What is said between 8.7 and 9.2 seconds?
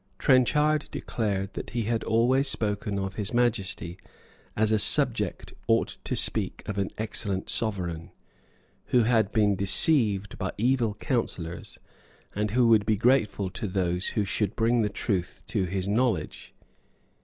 who